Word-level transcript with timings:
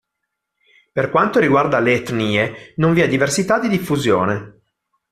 Per 0.93 1.11
quanto 1.11 1.37
riguarda 1.39 1.77
le 1.77 1.93
etnie 1.93 2.73
non 2.77 2.91
vi 2.91 3.01
è 3.01 3.07
diversità 3.07 3.59
di 3.59 3.67
diffusione. 3.67 4.61